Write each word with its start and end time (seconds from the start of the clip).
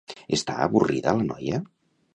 Està 0.37 0.55
avorrida 0.65 1.15
la 1.21 1.29
noia? 1.31 1.61